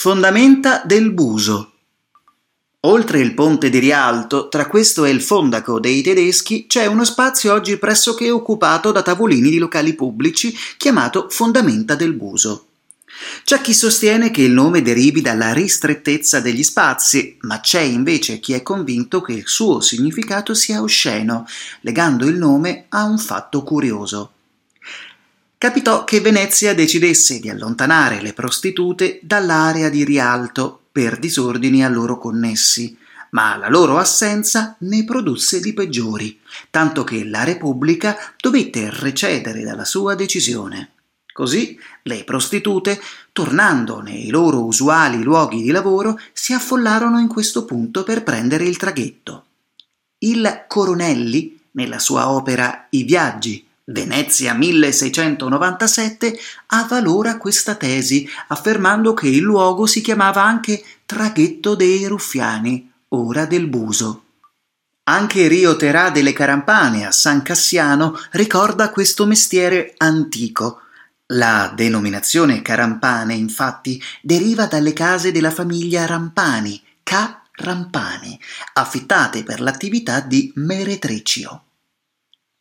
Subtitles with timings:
[0.00, 1.72] Fondamenta del Buso.
[2.82, 7.52] Oltre il ponte di Rialto, tra questo e il fondaco dei tedeschi, c'è uno spazio
[7.52, 12.66] oggi pressoché occupato da tavolini di locali pubblici chiamato Fondamenta del Buso.
[13.42, 18.52] C'è chi sostiene che il nome derivi dalla ristrettezza degli spazi, ma c'è invece chi
[18.52, 21.44] è convinto che il suo significato sia osceno,
[21.80, 24.30] legando il nome a un fatto curioso.
[25.58, 32.16] Capitò che Venezia decidesse di allontanare le prostitute dall'area di Rialto per disordini a loro
[32.16, 32.96] connessi,
[33.30, 39.84] ma la loro assenza ne produsse di peggiori, tanto che la Repubblica dovette recedere dalla
[39.84, 40.92] sua decisione.
[41.32, 43.00] Così le prostitute,
[43.32, 48.76] tornando nei loro usuali luoghi di lavoro, si affollarono in questo punto per prendere il
[48.76, 49.44] traghetto.
[50.18, 59.40] Il Coronelli, nella sua opera I viaggi, Venezia 1697, avvalora questa tesi, affermando che il
[59.40, 64.24] luogo si chiamava anche Traghetto dei Ruffiani, ora del Buso.
[65.04, 70.82] Anche Rio Terà delle Carampane a San Cassiano ricorda questo mestiere antico,
[71.28, 78.38] la denominazione Carampane, infatti, deriva dalle case della famiglia Rampani, Ca Rampani,
[78.74, 81.67] affittate per l'attività di meretricio.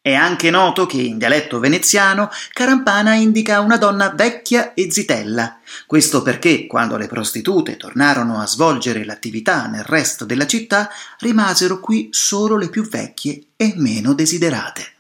[0.08, 5.60] È anche noto che in dialetto veneziano Carampana indica una donna vecchia e zitella.
[5.86, 12.08] Questo perché, quando le prostitute tornarono a svolgere l'attività nel resto della città, rimasero qui
[12.12, 14.97] solo le più vecchie e meno desiderate.